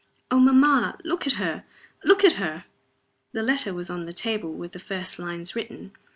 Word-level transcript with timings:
"Oh, 0.31 0.39
mamma! 0.39 0.97
Look 1.03 1.27
at 1.27 1.33
her! 1.33 1.63
look 2.03 2.23
at 2.23 2.31
her!" 2.31 2.65
The 3.33 3.43
letter 3.43 3.71
was 3.71 3.91
on 3.91 4.05
the 4.05 4.13
table 4.13 4.51
with 4.51 4.71
the 4.71 4.79
first 4.79 5.19
lines 5.19 5.55
written. 5.55 5.91